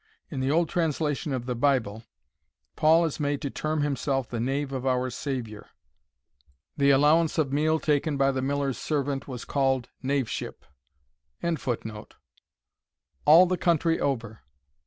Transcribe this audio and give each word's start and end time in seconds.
In 0.31 0.39
the 0.39 0.49
old 0.49 0.67
translation 0.67 1.31
of 1.31 1.45
the 1.45 1.53
Bible, 1.53 2.01
Paul 2.75 3.05
is 3.05 3.19
made 3.19 3.39
to 3.43 3.51
term 3.51 3.81
himself 3.83 4.27
the 4.27 4.39
knave 4.39 4.71
of 4.73 4.83
our 4.83 5.11
Saviour. 5.11 5.69
The 6.75 6.89
allowance 6.89 7.37
of 7.37 7.53
meal 7.53 7.77
taken 7.77 8.17
by 8.17 8.31
the 8.31 8.41
miller's 8.41 8.79
servant 8.79 9.27
was 9.27 9.45
called 9.45 9.89
knave 10.01 10.27
ship.] 10.27 10.65
all 13.27 13.45
the 13.45 13.57
country 13.59 13.99
over." 13.99 14.39